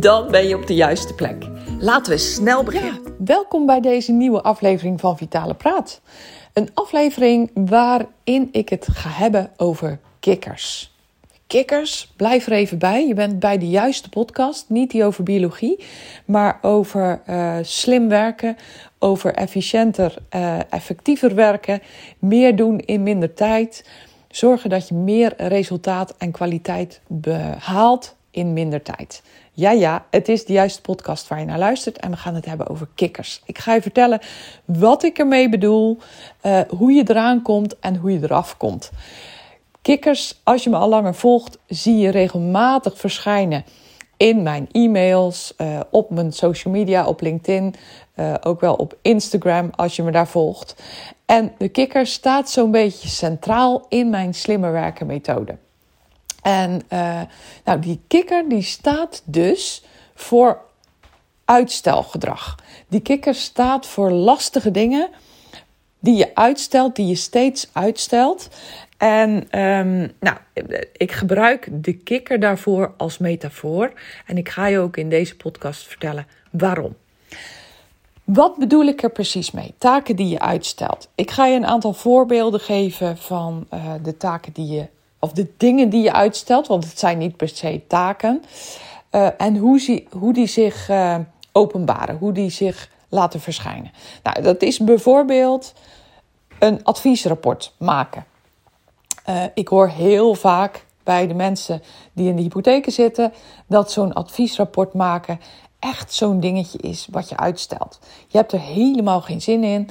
[0.00, 1.48] Dan ben je op de juiste plek.
[1.78, 3.00] Laten we snel beginnen.
[3.18, 6.00] welkom bij deze nieuwe aflevering van Vitale Praat.
[6.52, 10.94] Een aflevering waarin ik het ga hebben over kikkers.
[11.46, 13.06] Kikkers, blijf er even bij.
[13.06, 14.64] Je bent bij de juiste podcast.
[14.68, 15.84] Niet die over biologie,
[16.24, 18.56] maar over uh, slim werken,
[18.98, 21.82] over efficiënter, uh, effectiever werken,
[22.18, 23.88] meer doen in minder tijd.
[24.28, 29.22] Zorgen dat je meer resultaat en kwaliteit behaalt in minder tijd.
[29.52, 32.44] Ja, ja, het is de juiste podcast waar je naar luistert en we gaan het
[32.44, 33.42] hebben over kikkers.
[33.44, 34.20] Ik ga je vertellen
[34.64, 35.98] wat ik ermee bedoel,
[36.42, 38.90] uh, hoe je eraan komt en hoe je eraf komt.
[39.82, 43.64] Kikkers, als je me al langer volgt, zie je regelmatig verschijnen
[44.16, 47.74] in mijn e-mails, uh, op mijn social media, op LinkedIn,
[48.16, 50.82] uh, ook wel op Instagram als je me daar volgt.
[51.26, 55.56] En de kikker staat zo'n beetje centraal in mijn slimmer werken methode.
[56.44, 57.20] En uh,
[57.64, 60.60] nou, die kikker die staat dus voor
[61.44, 62.58] uitstelgedrag.
[62.88, 65.08] Die kikker staat voor lastige dingen
[65.98, 68.48] die je uitstelt, die je steeds uitstelt.
[68.96, 70.36] En um, nou,
[70.92, 73.92] ik gebruik de kikker daarvoor als metafoor.
[74.26, 76.94] En ik ga je ook in deze podcast vertellen waarom.
[78.24, 79.74] Wat bedoel ik er precies mee?
[79.78, 81.08] Taken die je uitstelt.
[81.14, 84.86] Ik ga je een aantal voorbeelden geven van uh, de taken die je
[85.24, 88.42] of de dingen die je uitstelt, want het zijn niet per se taken.
[89.10, 91.16] Uh, en hoe, zie, hoe die zich uh,
[91.52, 93.90] openbaren, hoe die zich laten verschijnen.
[94.22, 95.72] Nou, dat is bijvoorbeeld
[96.58, 98.24] een adviesrapport maken.
[99.28, 103.32] Uh, ik hoor heel vaak bij de mensen die in de hypotheken zitten
[103.66, 105.40] dat zo'n adviesrapport maken
[105.78, 107.98] echt zo'n dingetje is wat je uitstelt.
[108.28, 109.88] Je hebt er helemaal geen zin in,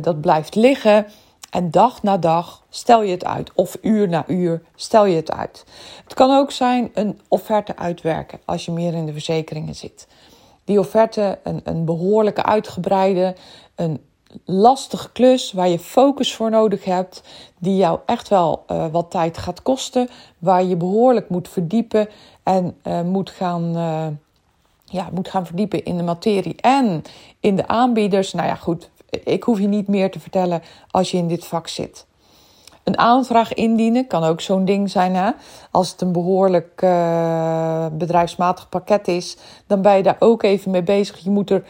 [0.00, 1.06] dat blijft liggen.
[1.52, 3.50] En dag na dag stel je het uit.
[3.54, 5.64] Of uur na uur stel je het uit.
[6.04, 10.06] Het kan ook zijn een offerte uitwerken als je meer in de verzekeringen zit.
[10.64, 13.34] Die offerte, een, een behoorlijke uitgebreide,
[13.74, 14.00] een
[14.44, 17.22] lastige klus waar je focus voor nodig hebt,
[17.58, 20.08] die jou echt wel uh, wat tijd gaat kosten,
[20.38, 22.08] waar je behoorlijk moet verdiepen
[22.42, 23.76] en uh, moet gaan.
[23.76, 24.06] Uh,
[24.84, 27.02] ja, moet gaan verdiepen in de materie en
[27.40, 28.32] in de aanbieders.
[28.32, 28.90] Nou ja, goed,
[29.24, 32.06] ik hoef je niet meer te vertellen als je in dit vak zit.
[32.84, 35.14] Een aanvraag indienen kan ook zo'n ding zijn.
[35.14, 35.30] Hè?
[35.70, 39.36] Als het een behoorlijk uh, bedrijfsmatig pakket is,
[39.66, 41.18] dan ben je daar ook even mee bezig.
[41.18, 41.64] Je moet er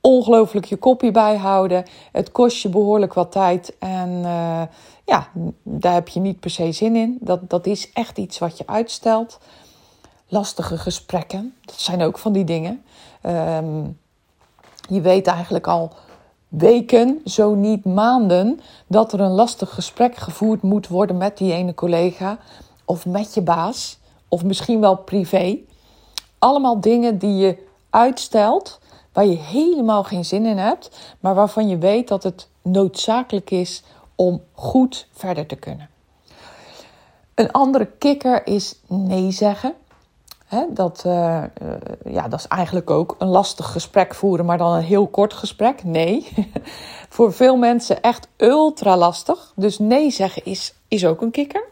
[0.00, 1.84] ongelooflijk je kopje bij houden.
[2.12, 3.76] Het kost je behoorlijk wat tijd.
[3.78, 4.62] En uh,
[5.04, 5.28] ja,
[5.62, 7.18] daar heb je niet per se zin in.
[7.20, 9.38] Dat, dat is echt iets wat je uitstelt.
[10.28, 12.84] Lastige gesprekken, dat zijn ook van die dingen.
[13.26, 13.98] Um,
[14.88, 15.92] je weet eigenlijk al
[16.48, 21.74] weken, zo niet maanden, dat er een lastig gesprek gevoerd moet worden met die ene
[21.74, 22.38] collega
[22.84, 23.98] of met je baas
[24.28, 25.58] of misschien wel privé.
[26.38, 28.80] Allemaal dingen die je uitstelt,
[29.12, 33.82] waar je helemaal geen zin in hebt, maar waarvan je weet dat het noodzakelijk is
[34.14, 35.88] om goed verder te kunnen.
[37.34, 39.74] Een andere kikker is nee zeggen
[40.68, 41.42] dat, uh,
[42.04, 45.84] ja, dat is eigenlijk ook een lastig gesprek voeren, maar dan een heel kort gesprek.
[45.84, 46.28] Nee,
[47.08, 49.52] voor veel mensen echt ultra lastig.
[49.56, 51.64] Dus nee zeggen is, is ook een kikker.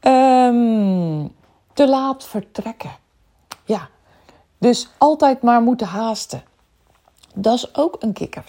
[0.00, 1.34] Um,
[1.72, 2.90] te laat vertrekken.
[3.64, 3.88] Ja,
[4.58, 6.42] dus altijd maar moeten haasten.
[7.34, 8.44] Dat is ook een kikker.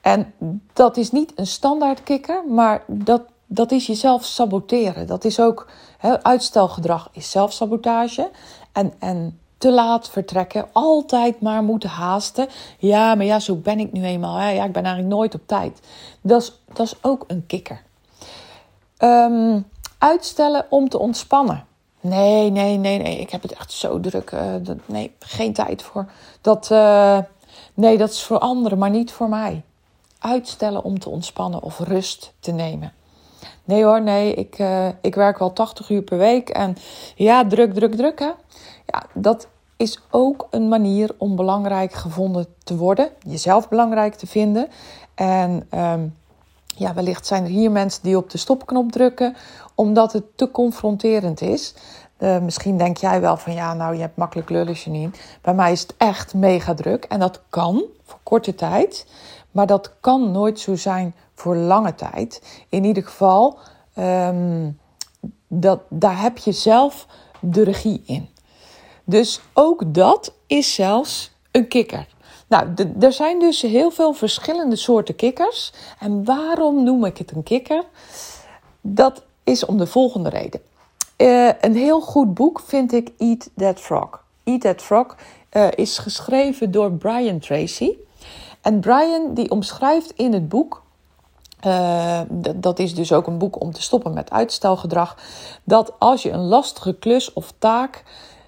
[0.00, 0.34] En
[0.72, 3.22] dat is niet een standaard kikker, maar dat,
[3.54, 5.06] dat is jezelf saboteren.
[5.06, 5.66] Dat is ook
[6.22, 8.30] uitstelgedrag is zelfsabotage.
[8.72, 12.48] En, en te laat vertrekken, altijd maar moeten haasten.
[12.78, 14.36] Ja, maar ja, zo ben ik nu eenmaal.
[14.36, 14.50] Hè.
[14.50, 15.80] Ja, ik ben eigenlijk nooit op tijd.
[16.20, 17.82] Dat is, ook een kikker.
[18.98, 19.68] Um,
[19.98, 21.64] uitstellen om te ontspannen.
[22.00, 23.18] Nee, nee, nee, nee.
[23.18, 24.30] Ik heb het echt zo druk.
[24.30, 26.06] Uh, dat, nee, geen tijd voor.
[26.40, 27.18] Dat, uh,
[27.74, 29.62] nee, dat is voor anderen, maar niet voor mij.
[30.18, 32.92] Uitstellen om te ontspannen of rust te nemen.
[33.64, 36.76] Nee hoor, nee, ik, uh, ik werk wel 80 uur per week en
[37.14, 38.30] ja, druk, druk, druk hè.
[38.86, 44.68] Ja, dat is ook een manier om belangrijk gevonden te worden, jezelf belangrijk te vinden.
[45.14, 46.16] En um,
[46.76, 49.36] ja, wellicht zijn er hier mensen die op de stopknop drukken
[49.74, 51.74] omdat het te confronterend is.
[52.18, 55.10] Uh, misschien denk jij wel van ja, nou je hebt makkelijk lullen, Janine.
[55.42, 57.04] Bij mij is het echt mega druk.
[57.04, 59.06] En dat kan voor korte tijd.
[59.50, 62.42] Maar dat kan nooit zo zijn voor lange tijd.
[62.68, 63.58] In ieder geval,
[63.98, 64.78] um,
[65.48, 67.06] dat, daar heb je zelf
[67.40, 68.28] de regie in.
[69.04, 72.06] Dus ook dat is zelfs een kikker.
[72.48, 75.72] Nou, er zijn dus heel veel verschillende soorten kikkers.
[75.98, 77.84] En waarom noem ik het een kikker?
[78.80, 80.60] Dat is om de volgende reden.
[81.16, 84.24] Uh, een heel goed boek vind ik Eat That Frog.
[84.44, 85.16] Eat That Frog
[85.52, 87.92] uh, is geschreven door Brian Tracy.
[88.60, 90.82] En Brian die omschrijft in het boek,
[91.66, 92.20] uh,
[92.54, 95.16] dat is dus ook een boek om te stoppen met uitstelgedrag,
[95.64, 98.04] dat als je een lastige klus of taak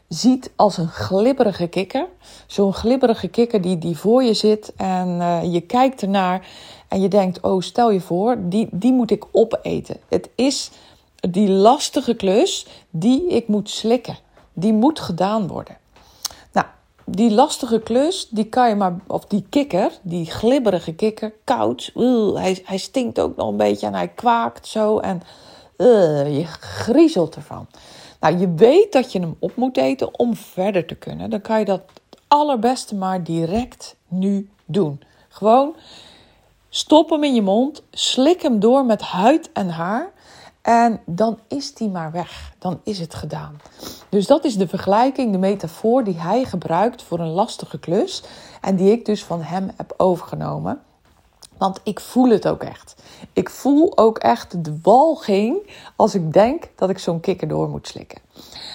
[0.08, 2.06] ziet als een glibberige kikker,
[2.46, 6.46] zo'n glibberige kikker die, die voor je zit en uh, je kijkt ernaar
[6.88, 9.96] en je denkt, oh stel je voor, die, die moet ik opeten.
[10.08, 10.70] Het is
[11.30, 14.16] die lastige klus die ik moet slikken.
[14.52, 15.76] Die moet gedaan worden.
[17.06, 21.90] Die lastige klus, die kan je maar, of die kikker, die glibberige kikker, koud,
[22.34, 25.22] hij, hij stinkt ook nog een beetje en hij kwaakt zo en
[26.36, 27.66] je griezelt ervan.
[28.20, 31.30] Nou, je weet dat je hem op moet eten om verder te kunnen.
[31.30, 31.82] Dan kan je dat
[32.28, 35.02] allerbeste maar direct nu doen.
[35.28, 35.74] Gewoon
[36.68, 40.12] stop hem in je mond, slik hem door met huid en haar.
[40.64, 42.52] En dan is die maar weg.
[42.58, 43.60] Dan is het gedaan.
[44.08, 48.22] Dus dat is de vergelijking, de metafoor die hij gebruikt voor een lastige klus.
[48.60, 50.80] En die ik dus van hem heb overgenomen.
[51.58, 52.94] Want ik voel het ook echt.
[53.32, 57.88] Ik voel ook echt de walging als ik denk dat ik zo'n kikker door moet
[57.88, 58.20] slikken.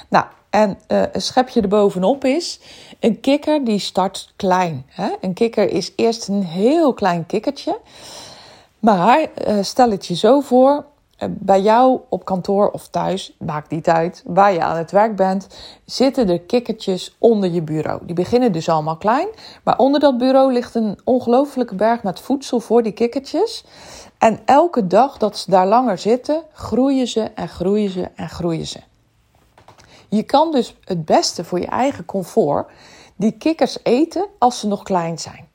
[0.10, 2.60] Nou, en uh, een schepje erbovenop is,
[3.00, 4.86] een kikker die start klein.
[4.88, 5.10] Hè?
[5.22, 7.80] Een kikker is eerst een heel klein kikkertje.
[8.80, 10.84] Maar uh, stel het je zo voor, eh,
[11.27, 15.48] bij jou op kantoor of thuis, maakt niet uit, waar je aan het werk bent,
[15.86, 18.06] zitten er kikkertjes onder je bureau.
[18.06, 19.27] Die beginnen dus allemaal klein,
[19.63, 23.66] maar onder dat bureau ligt een ongelofelijke berg met voedsel voor die kikkertjes.
[24.18, 28.68] En elke dag dat ze daar langer zitten, groeien ze en groeien ze en groeien
[28.68, 28.80] ze.
[30.10, 32.71] Je kan dus het beste voor je eigen comfort
[33.16, 35.48] die kikkers eten als ze nog klein zijn.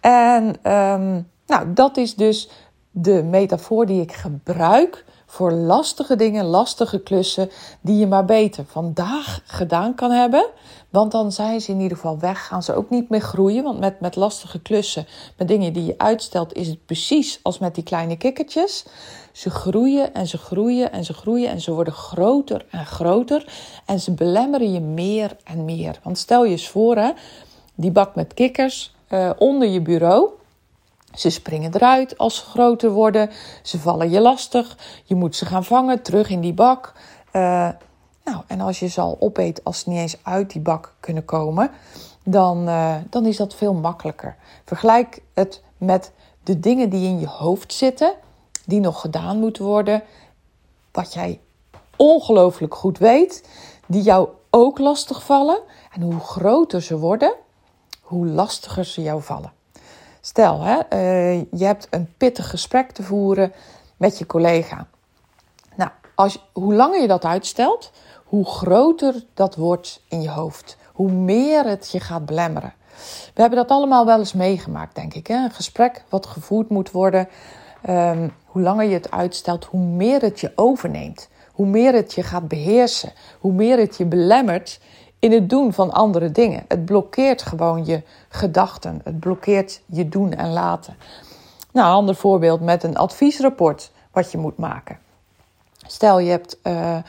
[0.00, 2.50] En um, nou, dat is dus
[2.96, 7.50] de metafoor die ik gebruik voor lastige dingen, lastige klussen,
[7.80, 10.46] die je maar beter vandaag gedaan kan hebben.
[10.90, 13.64] Want dan zijn ze in ieder geval weg, gaan ze ook niet meer groeien.
[13.64, 15.06] Want met, met lastige klussen,
[15.36, 18.84] met dingen die je uitstelt, is het precies als met die kleine kikkertjes.
[19.32, 23.52] Ze groeien en ze groeien en ze groeien en ze worden groter en groter.
[23.86, 26.00] En ze belemmeren je meer en meer.
[26.02, 27.10] Want stel je eens voor, hè,
[27.74, 30.28] die bak met kikkers uh, onder je bureau.
[31.14, 33.30] Ze springen eruit als ze groter worden.
[33.62, 34.78] Ze vallen je lastig.
[35.04, 36.92] Je moet ze gaan vangen, terug in die bak.
[37.32, 37.68] Uh,
[38.24, 41.24] nou, en als je ze al opeet als ze niet eens uit die bak kunnen
[41.24, 41.70] komen,
[42.24, 44.36] dan, uh, dan is dat veel makkelijker.
[44.64, 46.12] Vergelijk het met
[46.42, 48.14] de dingen die in je hoofd zitten,
[48.66, 50.02] die nog gedaan moeten worden.
[50.92, 51.40] Wat jij
[51.96, 53.48] ongelooflijk goed weet,
[53.86, 55.60] die jou ook lastig vallen.
[55.92, 57.34] En hoe groter ze worden,
[58.00, 59.52] hoe lastiger ze jou vallen.
[60.26, 63.52] Stel, hè, uh, je hebt een pittig gesprek te voeren
[63.96, 64.86] met je collega.
[65.76, 67.92] Nou, als, hoe langer je dat uitstelt,
[68.24, 70.76] hoe groter dat wordt in je hoofd.
[70.92, 72.72] Hoe meer het je gaat belemmeren.
[73.34, 75.26] We hebben dat allemaal wel eens meegemaakt, denk ik.
[75.26, 75.44] Hè?
[75.44, 77.28] Een gesprek wat gevoerd moet worden.
[77.88, 81.28] Um, hoe langer je het uitstelt, hoe meer het je overneemt.
[81.52, 83.12] Hoe meer het je gaat beheersen.
[83.38, 84.80] Hoe meer het je belemmert
[85.24, 86.64] in het doen van andere dingen.
[86.68, 89.00] Het blokkeert gewoon je gedachten.
[89.04, 90.96] Het blokkeert je doen en laten.
[91.72, 94.98] Nou, een ander voorbeeld met een adviesrapport wat je moet maken.
[95.86, 97.00] Stel je hebt, uh, uh,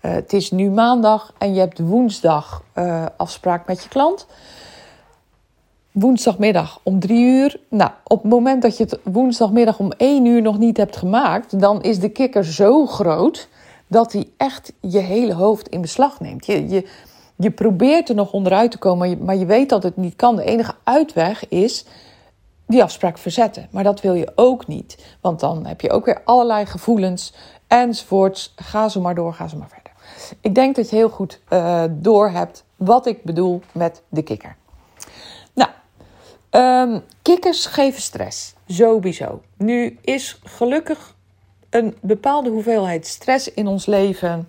[0.00, 4.26] het is nu maandag en je hebt woensdag uh, afspraak met je klant.
[5.92, 7.60] Woensdagmiddag om drie uur.
[7.68, 11.60] Nou, op het moment dat je het woensdagmiddag om één uur nog niet hebt gemaakt,
[11.60, 13.48] dan is de kikker zo groot
[13.86, 16.46] dat hij echt je hele hoofd in beslag neemt.
[16.46, 16.88] Je, je,
[17.40, 20.36] je probeert er nog onderuit te komen, maar je weet dat het niet kan.
[20.36, 21.84] De enige uitweg is
[22.66, 23.68] die afspraak verzetten.
[23.70, 27.34] Maar dat wil je ook niet, want dan heb je ook weer allerlei gevoelens
[27.66, 28.52] enzovoorts.
[28.56, 29.92] Ga zo maar door, ga zo maar verder.
[30.40, 34.56] Ik denk dat je heel goed uh, door hebt wat ik bedoel met de kikker.
[35.52, 35.70] Nou,
[36.50, 39.40] um, kikkers geven stress, sowieso.
[39.56, 41.14] Nu is gelukkig
[41.70, 44.48] een bepaalde hoeveelheid stress in ons leven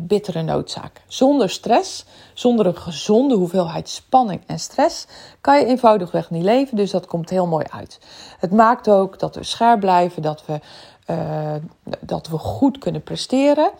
[0.00, 1.02] bittere noodzaak.
[1.06, 5.06] Zonder stress, zonder een gezonde hoeveelheid spanning en stress,
[5.40, 6.76] kan je eenvoudigweg niet leven.
[6.76, 7.98] Dus dat komt heel mooi uit.
[8.38, 10.60] Het maakt ook dat we scherp blijven, dat we
[11.10, 11.54] uh,
[12.00, 13.70] dat we goed kunnen presteren.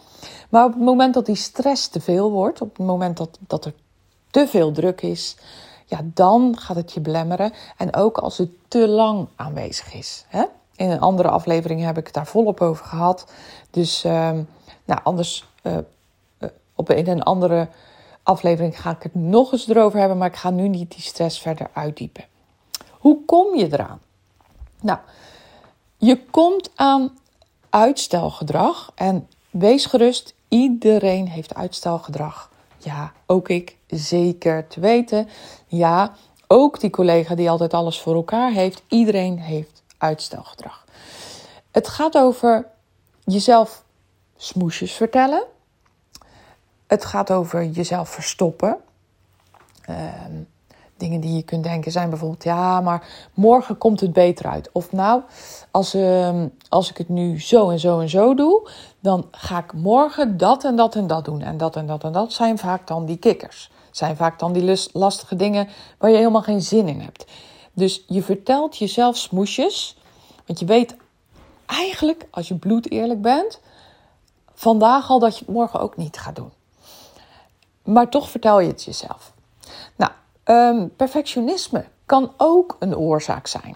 [0.49, 3.65] Maar op het moment dat die stress te veel wordt, op het moment dat, dat
[3.65, 3.75] er
[4.31, 5.37] te veel druk is,
[5.87, 7.53] ja, dan gaat het je belemmeren.
[7.77, 10.25] En ook als het te lang aanwezig is.
[10.29, 10.45] Hè?
[10.77, 13.33] In een andere aflevering heb ik het daar volop over gehad.
[13.71, 14.31] Dus uh,
[14.85, 15.77] nou, anders uh,
[16.77, 17.69] op, in een andere
[18.23, 20.19] aflevering ga ik het nog eens erover hebben.
[20.19, 22.25] Maar ik ga nu niet die stress verder uitdiepen.
[22.91, 24.01] Hoe kom je eraan?
[24.81, 24.99] Nou,
[25.97, 27.19] je komt aan
[27.71, 28.93] uitstelgedrag.
[28.95, 32.51] En wees gerust, iedereen heeft uitstelgedrag.
[32.79, 35.29] Ja, ook ik zeker te weten.
[35.67, 36.13] Ja,
[36.47, 38.83] ook die collega die altijd alles voor elkaar heeft.
[38.89, 40.85] Iedereen heeft uitstelgedrag.
[41.71, 42.67] Het gaat over
[43.25, 43.85] jezelf
[44.37, 45.45] smoesjes vertellen.
[46.87, 48.77] Het gaat over jezelf verstoppen.
[49.83, 50.33] Ehm,
[50.97, 54.71] dingen die je kunt denken zijn bijvoorbeeld: ja, maar morgen komt het beter uit.
[54.73, 55.23] Of nou,
[55.71, 59.73] als, uh, als ik het nu zo en zo en zo doe, dan ga ik
[59.73, 61.43] morgen dat en dat en dat doen.
[61.43, 63.71] En dat en dat en dat zijn vaak dan die kikkers.
[63.91, 67.27] Zijn vaak dan die lastige dingen waar je helemaal geen zin in hebt.
[67.73, 69.97] Dus je vertelt jezelf smoesjes.
[70.47, 70.97] Want je weet
[71.67, 73.61] eigenlijk, als je bloed eerlijk bent,
[74.55, 76.51] vandaag al dat je het morgen ook niet gaat doen.
[77.87, 79.33] Maar toch vertel je het jezelf.
[79.97, 80.13] Nou,
[80.45, 83.75] um, perfectionisme kan ook een oorzaak zijn.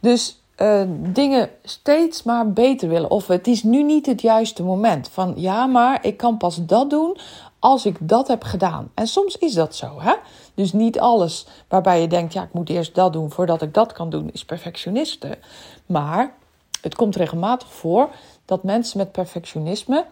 [0.00, 3.10] Dus uh, dingen steeds maar beter willen.
[3.10, 5.08] Of het is nu niet het juiste moment.
[5.08, 7.18] Van ja, maar ik kan pas dat doen
[7.58, 8.90] als ik dat heb gedaan.
[8.94, 10.00] En soms is dat zo.
[10.00, 10.14] Hè?
[10.54, 13.92] Dus niet alles waarbij je denkt, ja, ik moet eerst dat doen voordat ik dat
[13.92, 15.34] kan doen, is perfectionisten.
[15.86, 16.34] Maar
[16.80, 18.08] het komt regelmatig voor
[18.44, 20.04] dat mensen met perfectionisme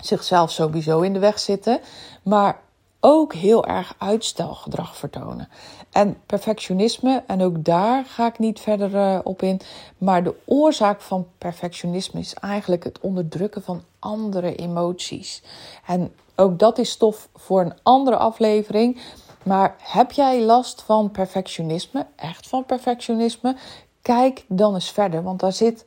[0.00, 1.80] zichzelf sowieso in de weg zitten,
[2.22, 2.60] maar
[3.06, 5.48] ook heel erg uitstelgedrag vertonen.
[5.90, 9.60] En perfectionisme, en ook daar ga ik niet verder uh, op in,
[9.98, 15.42] maar de oorzaak van perfectionisme is eigenlijk het onderdrukken van andere emoties.
[15.86, 19.00] En ook dat is stof voor een andere aflevering.
[19.42, 23.56] Maar heb jij last van perfectionisme, echt van perfectionisme?
[24.02, 25.84] Kijk dan eens verder, want daar, zit,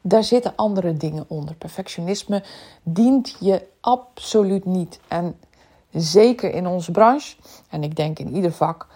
[0.00, 1.54] daar zitten andere dingen onder.
[1.54, 2.42] Perfectionisme
[2.82, 5.00] dient je absoluut niet.
[5.08, 5.36] En
[5.92, 7.36] zeker in onze branche,
[7.68, 8.86] en ik denk in ieder vak,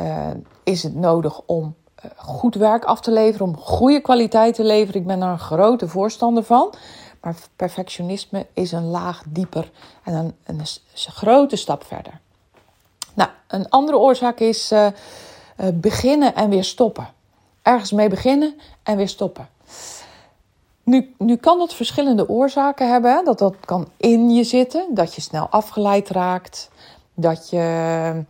[0.00, 0.26] uh,
[0.62, 1.74] is het nodig om
[2.04, 5.00] uh, goed werk af te leveren, om goede kwaliteit te leveren.
[5.00, 6.74] Ik ben daar een grote voorstander van.
[7.20, 9.70] Maar perfectionisme is een laag dieper
[10.04, 12.20] en een, een, een grote stap verder.
[13.14, 14.88] Nou, een andere oorzaak is uh,
[15.74, 17.08] beginnen en weer stoppen.
[17.62, 19.48] Ergens mee beginnen en weer stoppen.
[20.88, 23.12] Nu, nu kan dat verschillende oorzaken hebben.
[23.12, 23.22] Hè?
[23.22, 26.70] Dat dat kan in je zitten, dat je snel afgeleid raakt,
[27.14, 28.24] dat je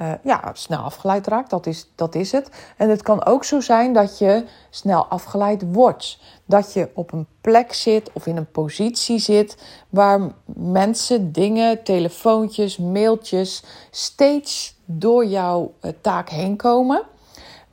[0.00, 1.50] uh, ja, snel afgeleid raakt.
[1.50, 2.50] Dat is, dat is het.
[2.76, 6.18] En het kan ook zo zijn dat je snel afgeleid wordt.
[6.44, 9.56] Dat je op een plek zit of in een positie zit
[9.88, 10.20] waar
[10.54, 17.02] mensen, dingen, telefoontjes, mailtjes steeds door jouw eh, taak heen komen.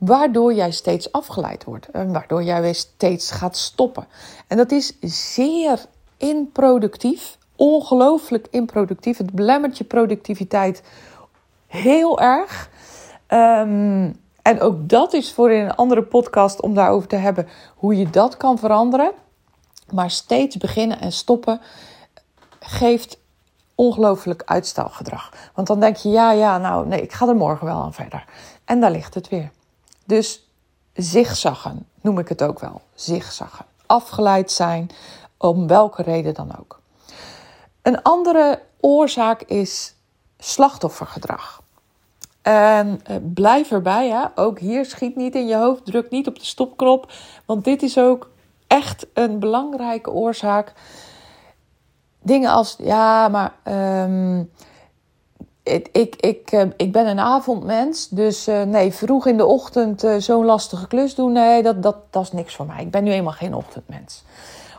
[0.04, 1.88] Waardoor jij steeds afgeleid wordt.
[1.90, 4.06] En waardoor jij weer steeds gaat stoppen.
[4.46, 4.96] En dat is
[5.34, 5.84] zeer
[6.16, 7.38] improductief.
[7.56, 9.18] Ongelooflijk improductief.
[9.18, 10.82] Het belemmert je productiviteit
[11.66, 12.70] heel erg.
[13.28, 17.96] Um, en ook dat is voor in een andere podcast om daarover te hebben hoe
[17.96, 19.12] je dat kan veranderen.
[19.92, 21.60] Maar steeds beginnen en stoppen
[22.60, 23.18] geeft
[23.74, 25.32] ongelooflijk uitstelgedrag.
[25.54, 28.24] Want dan denk je, ja, ja, nou nee, ik ga er morgen wel aan verder.
[28.64, 29.50] En daar ligt het weer.
[30.04, 30.48] Dus
[30.92, 32.80] zigzaggen noem ik het ook wel.
[32.94, 33.64] Zigzaggen.
[33.86, 34.90] Afgeleid zijn,
[35.36, 36.80] om welke reden dan ook.
[37.82, 39.94] Een andere oorzaak is
[40.38, 41.62] slachtoffergedrag.
[42.42, 44.24] En uh, blijf erbij, hè?
[44.34, 47.12] ook hier schiet niet in je hoofd, druk niet op de stopknop,
[47.44, 48.30] want dit is ook
[48.66, 50.72] echt een belangrijke oorzaak.
[52.20, 53.52] Dingen als, ja, maar
[54.04, 54.50] um,
[55.64, 60.06] ik, ik, ik, uh, ik ben een avondmens, dus uh, nee, vroeg in de ochtend
[60.18, 62.82] zo'n lastige klus doen, nee, dat, dat, dat is niks voor mij.
[62.82, 64.24] Ik ben nu eenmaal geen ochtendmens.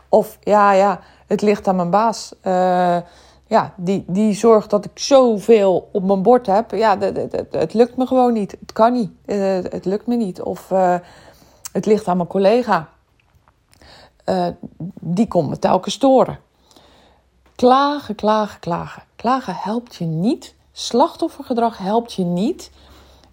[0.08, 2.34] Of ja, ja, het ligt aan mijn baas
[3.48, 6.70] ja, die, die zorgt dat ik zoveel op mijn bord heb.
[6.70, 6.98] Ja,
[7.50, 8.56] het lukt me gewoon niet.
[8.60, 9.10] Het kan niet.
[9.24, 10.42] Eh, het lukt me niet.
[10.42, 10.68] Of
[11.72, 12.88] het ligt aan mijn collega.
[15.00, 16.38] Die komt me telkens storen.
[17.54, 19.02] Klagen, klagen, klagen.
[19.16, 20.54] Klagen helpt je niet.
[20.78, 22.70] Slachtoffergedrag helpt je niet.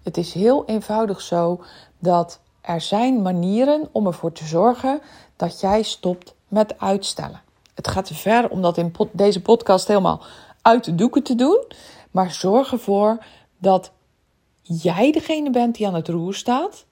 [0.02, 1.64] Het is heel eenvoudig zo
[1.98, 5.00] dat er zijn manieren om ervoor te zorgen
[5.36, 7.42] dat jij stopt met uitstellen.
[7.74, 10.22] Het gaat te ver om dat in deze podcast helemaal
[10.62, 11.64] uit de doeken te doen.
[12.10, 13.24] Maar zorg ervoor
[13.58, 13.90] dat
[14.62, 16.84] jij degene bent die aan het roer staat.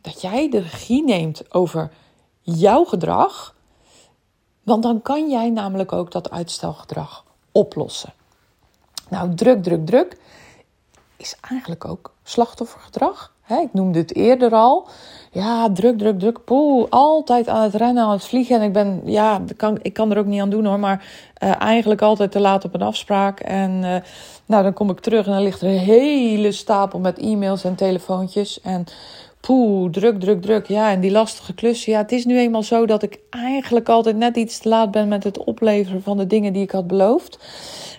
[0.00, 1.92] Dat jij de regie neemt over
[2.40, 3.54] jouw gedrag.
[4.62, 8.12] Want dan kan jij namelijk ook dat uitstelgedrag oplossen.
[9.08, 10.16] Nou, druk, druk, druk
[11.16, 13.32] is eigenlijk ook slachtoffergedrag.
[13.48, 14.88] ik noemde het eerder al.
[15.30, 16.44] Ja, druk, druk, druk.
[16.44, 18.56] Poeh, altijd aan het rennen, aan het vliegen.
[18.56, 20.78] En ik ben, ja, kan, ik kan er ook niet aan doen hoor.
[20.78, 21.04] Maar
[21.42, 23.40] uh, eigenlijk altijd te laat op een afspraak.
[23.40, 23.96] En uh,
[24.46, 27.74] nou, dan kom ik terug en dan ligt er een hele stapel met e-mails en
[27.74, 28.60] telefoontjes.
[28.60, 28.84] En
[29.40, 30.66] poeh, druk, druk, druk.
[30.66, 31.92] Ja, en die lastige klussen.
[31.92, 35.08] Ja, het is nu eenmaal zo dat ik eigenlijk altijd net iets te laat ben
[35.08, 37.38] met het opleveren van de dingen die ik had beloofd.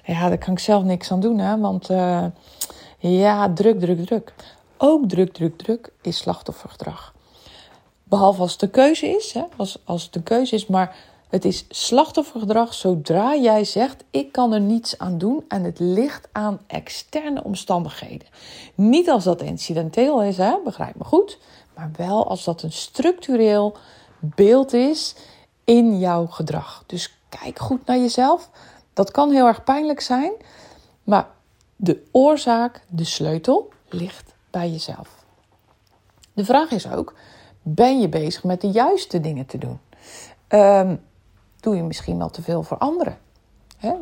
[0.07, 1.57] Ja, daar kan ik zelf niks aan doen, hè.
[1.59, 2.25] Want uh,
[2.97, 4.33] ja, druk, druk, druk.
[4.77, 7.13] Ook druk, druk, druk is slachtoffergedrag.
[8.03, 10.95] Behalve als het de keuze is, hè, als, als het keuze is, maar
[11.29, 16.27] het is slachtoffergedrag zodra jij zegt: ik kan er niets aan doen en het ligt
[16.31, 18.27] aan externe omstandigheden.
[18.75, 21.39] Niet als dat incidenteel is, hè, begrijp me goed,
[21.75, 23.77] maar wel als dat een structureel
[24.19, 25.15] beeld is
[25.63, 26.83] in jouw gedrag.
[26.85, 28.49] Dus kijk goed naar jezelf.
[28.97, 30.31] Dat kan heel erg pijnlijk zijn,
[31.03, 31.27] maar
[31.75, 35.25] de oorzaak, de sleutel, ligt bij jezelf.
[36.33, 37.13] De vraag is ook:
[37.61, 39.79] ben je bezig met de juiste dingen te doen?
[40.49, 41.01] Um,
[41.59, 43.17] doe je misschien wel te veel voor anderen.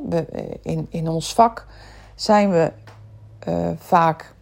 [0.09, 1.65] we, eh, in, in ons vak
[2.15, 2.71] zijn we
[3.47, 4.33] uh, vaak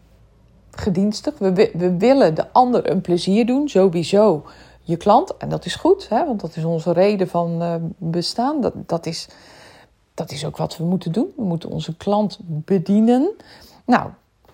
[0.72, 1.38] gedienstig.
[1.38, 4.46] We, we willen de ander een plezier doen, sowieso
[4.82, 5.38] je klant.
[5.38, 8.62] En dat is goed, hè, want dat is onze reden van uh, bestaan.
[8.62, 9.28] Dat, dat, is,
[10.14, 11.34] dat is ook wat we moeten doen.
[11.36, 13.32] We moeten onze klant bedienen.
[13.86, 14.10] Nou,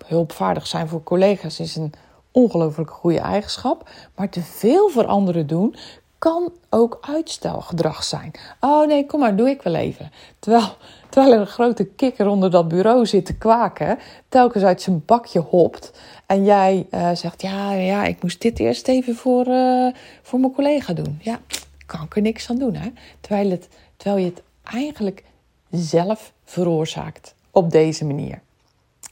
[0.06, 1.92] hulpvaardig zijn voor collega's is een
[2.30, 3.88] ongelooflijk goede eigenschap.
[4.14, 5.74] Maar te veel voor anderen doen
[6.18, 8.30] kan ook uitstelgedrag zijn.
[8.60, 10.10] Oh nee, kom maar, doe ik wel even.
[10.38, 10.76] Terwijl,
[11.08, 13.98] terwijl er een grote kikker onder dat bureau zit te kwaken,
[14.28, 15.92] telkens uit zijn bakje hopt.
[16.26, 20.52] En jij uh, zegt: ja, ja, ik moest dit eerst even voor, uh, voor mijn
[20.52, 21.18] collega doen.
[21.22, 21.38] Ja,
[21.86, 22.74] kan ik er niks aan doen.
[22.74, 22.90] Hè?
[23.20, 25.24] Terwijl, het, terwijl je het eigenlijk
[25.70, 28.42] zelf veroorzaakt op deze manier.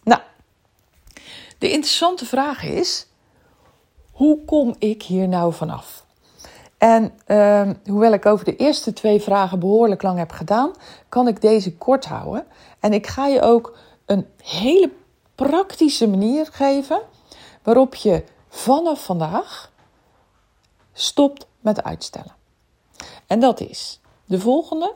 [0.02, 0.20] Nou,
[1.58, 3.06] de interessante vraag is:
[4.10, 6.06] hoe kom ik hier nou vanaf?
[6.78, 10.72] En uh, hoewel ik over de eerste twee vragen behoorlijk lang heb gedaan,
[11.08, 12.46] kan ik deze kort houden.
[12.80, 14.90] En ik ga je ook een hele
[15.34, 17.00] praktische manier geven
[17.62, 19.72] waarop je vanaf vandaag
[20.92, 22.34] stopt met uitstellen.
[23.26, 24.94] En dat is de volgende.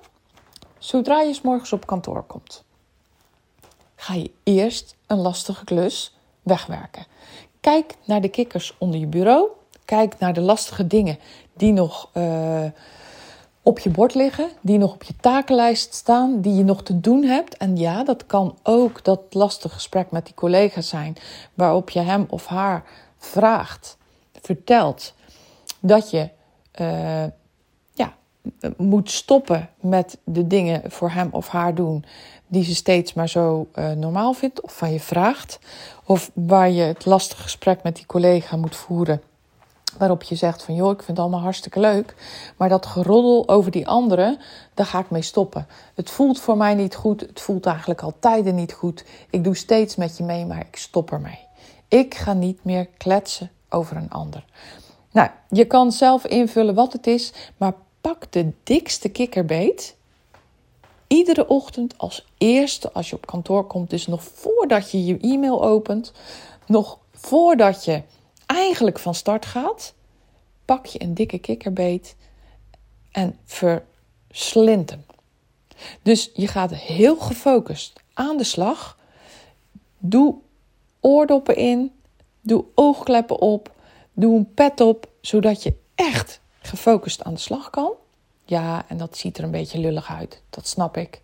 [0.83, 2.65] Zodra je s morgens op kantoor komt,
[3.97, 7.07] ga je eerst een lastige klus wegwerken.
[7.61, 9.49] Kijk naar de kikkers onder je bureau.
[9.85, 11.19] Kijk naar de lastige dingen
[11.53, 12.65] die nog uh,
[13.63, 17.23] op je bord liggen, die nog op je takenlijst staan, die je nog te doen
[17.23, 17.57] hebt.
[17.57, 21.17] En ja, dat kan ook dat lastige gesprek met die collega zijn,
[21.55, 22.85] waarop je hem of haar
[23.19, 23.97] vraagt,
[24.41, 25.15] vertelt
[25.81, 26.29] dat je
[26.73, 27.33] ja,
[28.77, 32.05] moet stoppen met de dingen voor hem of haar doen
[32.47, 35.59] die ze steeds maar zo uh, normaal vindt of van je vraagt.
[36.05, 39.23] Of waar je het lastige gesprek met die collega moet voeren
[39.99, 42.15] Waarop je zegt van joh, ik vind het allemaal hartstikke leuk.
[42.57, 44.39] Maar dat geroddel over die anderen,
[44.75, 45.67] daar ga ik mee stoppen.
[45.95, 47.21] Het voelt voor mij niet goed.
[47.21, 49.05] Het voelt eigenlijk al tijden niet goed.
[49.31, 51.39] Ik doe steeds met je mee, maar ik stop ermee.
[51.89, 54.45] Ik ga niet meer kletsen over een ander.
[55.11, 59.97] Nou, je kan zelf invullen wat het is, maar pak de dikste kikkerbeet.
[61.07, 65.65] Iedere ochtend als eerste als je op kantoor komt, dus nog voordat je je e-mail
[65.65, 66.13] opent,
[66.67, 68.03] nog voordat je
[68.47, 69.95] eigenlijk van start gaat,
[70.65, 72.17] pak je een dikke kikkerbeet
[73.11, 75.05] en verslind hem.
[76.03, 78.99] Dus je gaat heel gefocust aan de slag.
[79.99, 80.35] Doe
[81.01, 81.93] oordoppen in,
[82.41, 83.73] doe oogkleppen op,
[84.13, 87.93] doe een pet op, zodat je echt gefocust aan de slag kan.
[88.45, 91.21] Ja, en dat ziet er een beetje lullig uit, dat snap ik.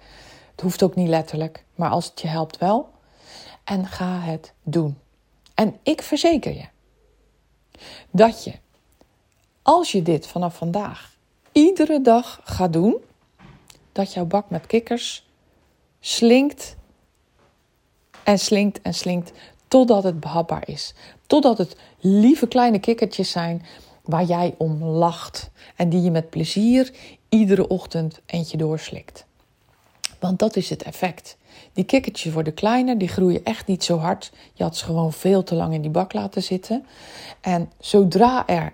[0.51, 2.91] Het hoeft ook niet letterlijk, maar als het je helpt wel.
[3.65, 4.99] En ga het doen.
[5.55, 6.65] En ik verzeker je,
[8.11, 8.53] dat je,
[9.63, 11.17] als je dit vanaf vandaag
[11.53, 12.97] iedere dag gaat doen,
[13.93, 15.27] dat jouw bak met kikkers
[16.01, 16.77] slinkt
[18.23, 19.33] en slinkt en slinkt
[19.69, 20.95] totdat het behapbaar is.
[21.27, 23.67] Totdat het lieve kleine kikkertjes zijn
[24.09, 26.93] waar jij om lacht en die je met plezier
[27.29, 29.25] iedere ochtend eentje doorslikt.
[30.19, 31.37] Want dat is het effect.
[31.73, 34.33] Die kikkertjes worden kleiner, die groeien echt niet zo hard.
[34.53, 36.87] Je had ze gewoon veel te lang in die bak laten zitten.
[37.41, 38.73] En zodra er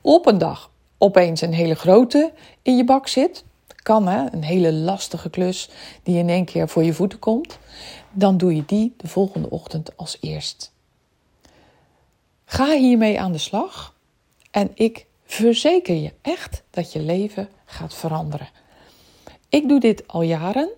[0.00, 3.44] op een dag opeens een hele grote in je bak zit,
[3.82, 5.70] kan hè, een hele lastige klus
[6.02, 7.58] die in één keer voor je voeten komt,
[8.12, 10.72] dan doe je die de volgende ochtend als eerst.
[12.44, 13.94] Ga hiermee aan de slag
[14.56, 18.48] en ik verzeker je echt dat je leven gaat veranderen.
[19.48, 20.68] Ik doe dit al jaren.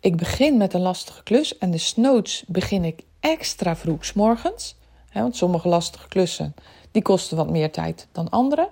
[0.00, 4.76] Ik begin met een lastige klus en de snoots begin ik extra vroeg morgens.
[5.12, 6.54] Want sommige lastige klussen
[6.90, 8.68] die kosten wat meer tijd dan andere.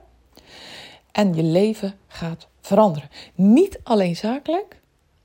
[1.13, 3.11] En je leven gaat veranderen.
[3.35, 4.81] Niet alleen zakelijk,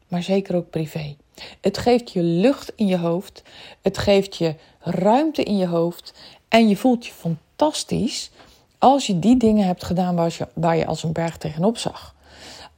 [0.08, 1.16] maar zeker ook privé.
[1.62, 3.44] Het geeft je lucht in je hoofd.
[3.82, 6.14] Het geeft je ruimte in je hoofd.
[6.48, 8.32] En je voelt je fantastisch
[8.82, 12.16] als je die dingen hebt gedaan waar je, waar je als een berg tegenop zag.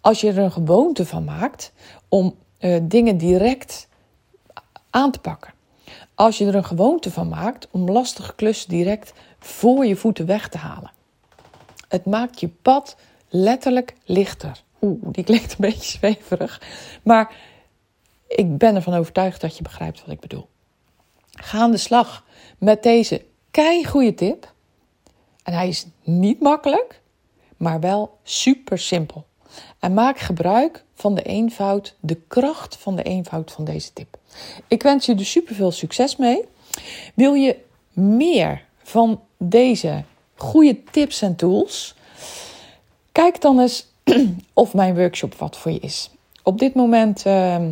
[0.01, 1.71] Als je er een gewoonte van maakt
[2.09, 3.87] om uh, dingen direct
[4.89, 5.53] aan te pakken.
[6.15, 10.49] Als je er een gewoonte van maakt om lastige klussen direct voor je voeten weg
[10.49, 10.91] te halen.
[11.87, 12.95] Het maakt je pad
[13.29, 14.63] letterlijk lichter.
[14.81, 16.61] Oeh, die klinkt een beetje zweverig.
[17.03, 17.35] Maar
[18.27, 20.47] ik ben ervan overtuigd dat je begrijpt wat ik bedoel.
[21.31, 22.25] Ga aan de slag
[22.57, 24.52] met deze kei goede tip.
[25.43, 27.01] En hij is niet makkelijk,
[27.57, 29.25] maar wel super simpel.
[29.79, 34.17] En maak gebruik van de eenvoud, de kracht van de eenvoud van deze tip.
[34.67, 36.43] Ik wens je er super veel succes mee.
[37.13, 37.57] Wil je
[37.93, 40.03] meer van deze
[40.35, 41.95] goede tips en tools?
[43.11, 43.87] Kijk dan eens
[44.53, 46.09] of mijn workshop wat voor je is.
[46.43, 47.65] Op dit moment uh,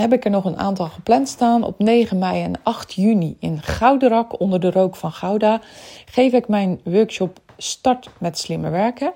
[0.00, 1.64] heb ik er nog een aantal gepland staan.
[1.64, 5.60] Op 9 mei en 8 juni in Gouderak, onder de rook van Gouda,
[6.04, 9.12] geef ik mijn workshop Start met slimmer werken.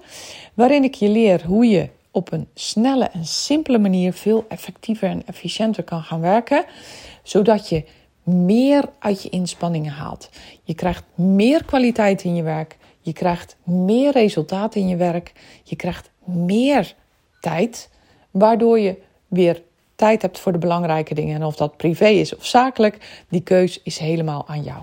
[0.54, 5.26] Waarin ik je leer hoe je op een snelle en simpele manier veel effectiever en
[5.26, 6.64] efficiënter kan gaan werken.
[7.22, 7.84] Zodat je
[8.22, 10.30] meer uit je inspanningen haalt.
[10.62, 12.76] Je krijgt meer kwaliteit in je werk.
[13.00, 15.32] Je krijgt meer resultaat in je werk.
[15.62, 16.94] Je krijgt meer
[17.40, 17.90] tijd,
[18.30, 18.96] waardoor je
[19.28, 19.62] weer
[19.94, 21.34] tijd hebt voor de belangrijke dingen.
[21.34, 24.82] En of dat privé is of zakelijk, die keus is helemaal aan jou.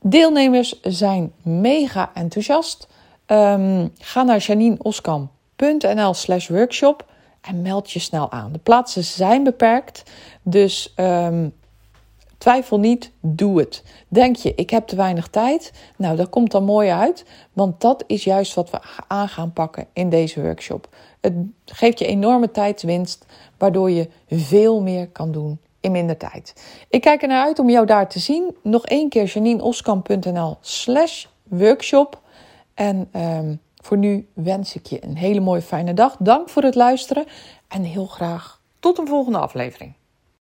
[0.00, 2.88] Deelnemers zijn mega enthousiast.
[3.26, 7.04] Um, ga naar janineoskam.nl slash workshop
[7.40, 8.52] en meld je snel aan.
[8.52, 10.02] De plaatsen zijn beperkt,
[10.42, 11.54] dus um,
[12.38, 13.82] twijfel niet, doe het.
[14.08, 15.72] Denk je, ik heb te weinig tijd?
[15.96, 19.86] Nou, dat komt dan mooi uit, want dat is juist wat we aan gaan pakken
[19.92, 20.88] in deze workshop.
[21.26, 23.26] Het geeft je enorme tijdswinst,
[23.58, 26.54] waardoor je veel meer kan doen in minder tijd.
[26.88, 28.56] Ik kijk er naar uit om jou daar te zien.
[28.62, 32.20] Nog één keer janineoskamp.nl slash workshop.
[32.74, 36.16] En um, voor nu wens ik je een hele mooie fijne dag.
[36.18, 37.24] Dank voor het luisteren
[37.68, 39.92] en heel graag tot een volgende aflevering.